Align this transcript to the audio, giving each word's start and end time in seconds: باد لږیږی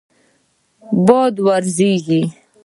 باد 1.05 1.33
لږیږی 1.45 2.21